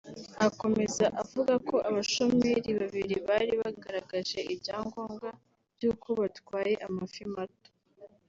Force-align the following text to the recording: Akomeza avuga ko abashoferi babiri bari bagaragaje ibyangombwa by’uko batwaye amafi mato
Akomeza 0.47 1.05
avuga 1.21 1.53
ko 1.69 1.75
abashoferi 1.89 2.69
babiri 2.79 3.15
bari 3.27 3.53
bagaragaje 3.63 4.39
ibyangombwa 4.53 5.29
by’uko 5.75 6.07
batwaye 6.19 6.73
amafi 6.87 7.21
mato 7.33 7.69